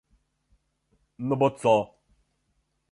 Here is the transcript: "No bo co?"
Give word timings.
"No 1.27 1.39
bo 1.43 1.49
co?" 1.61 1.75